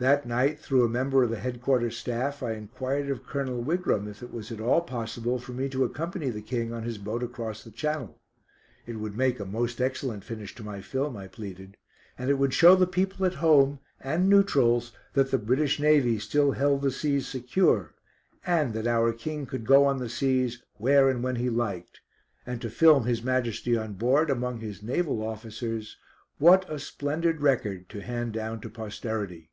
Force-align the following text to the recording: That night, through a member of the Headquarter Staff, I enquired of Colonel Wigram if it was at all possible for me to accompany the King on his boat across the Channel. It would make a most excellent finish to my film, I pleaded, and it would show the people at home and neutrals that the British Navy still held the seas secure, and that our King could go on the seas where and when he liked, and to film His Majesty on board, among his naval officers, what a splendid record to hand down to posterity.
That 0.00 0.26
night, 0.26 0.58
through 0.58 0.84
a 0.84 0.88
member 0.88 1.22
of 1.22 1.30
the 1.30 1.38
Headquarter 1.38 1.88
Staff, 1.92 2.42
I 2.42 2.54
enquired 2.54 3.08
of 3.10 3.24
Colonel 3.24 3.62
Wigram 3.62 4.08
if 4.08 4.24
it 4.24 4.34
was 4.34 4.50
at 4.50 4.60
all 4.60 4.80
possible 4.80 5.38
for 5.38 5.52
me 5.52 5.68
to 5.68 5.84
accompany 5.84 6.30
the 6.30 6.42
King 6.42 6.72
on 6.72 6.82
his 6.82 6.98
boat 6.98 7.22
across 7.22 7.62
the 7.62 7.70
Channel. 7.70 8.20
It 8.86 8.94
would 8.96 9.16
make 9.16 9.38
a 9.38 9.44
most 9.46 9.80
excellent 9.80 10.24
finish 10.24 10.52
to 10.56 10.64
my 10.64 10.80
film, 10.80 11.16
I 11.16 11.28
pleaded, 11.28 11.76
and 12.18 12.28
it 12.28 12.34
would 12.40 12.52
show 12.52 12.74
the 12.74 12.88
people 12.88 13.24
at 13.24 13.34
home 13.34 13.78
and 14.00 14.28
neutrals 14.28 14.90
that 15.12 15.30
the 15.30 15.38
British 15.38 15.78
Navy 15.78 16.18
still 16.18 16.50
held 16.50 16.82
the 16.82 16.90
seas 16.90 17.28
secure, 17.28 17.94
and 18.44 18.74
that 18.74 18.88
our 18.88 19.12
King 19.12 19.46
could 19.46 19.64
go 19.64 19.84
on 19.86 19.98
the 19.98 20.08
seas 20.08 20.60
where 20.76 21.08
and 21.08 21.22
when 21.22 21.36
he 21.36 21.48
liked, 21.48 22.00
and 22.44 22.60
to 22.62 22.68
film 22.68 23.06
His 23.06 23.22
Majesty 23.22 23.76
on 23.76 23.92
board, 23.92 24.28
among 24.28 24.58
his 24.58 24.82
naval 24.82 25.22
officers, 25.22 25.96
what 26.38 26.68
a 26.68 26.80
splendid 26.80 27.40
record 27.40 27.88
to 27.90 28.02
hand 28.02 28.32
down 28.32 28.60
to 28.62 28.68
posterity. 28.68 29.52